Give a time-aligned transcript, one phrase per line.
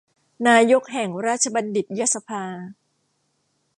[0.47, 2.43] นายกแห่งราชบัณฑิตยสภา